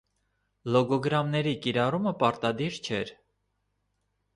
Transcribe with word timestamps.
Լոգոգրամների 0.75 1.55
կիրառությունը 1.67 2.17
պարտադիր 2.25 2.83
չէր։ 2.93 3.17